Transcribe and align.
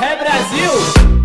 É 0.00 0.16
Brasil! 0.16 1.23